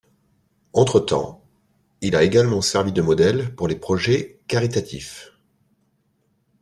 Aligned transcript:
Entre-temps, 0.73 1.43
il 2.01 2.15
a 2.15 2.23
également 2.23 2.61
servi 2.63 2.91
de 2.91 3.03
modèle 3.03 3.53
pour 3.53 3.67
des 3.67 3.75
projets 3.75 4.39
caritatifs. 4.47 5.31